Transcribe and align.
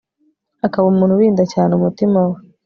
akaba 0.65 0.85
umuntu 0.87 1.13
urinda 1.15 1.43
cyane 1.53 1.71
umutima 1.75 2.19
we 2.29 2.37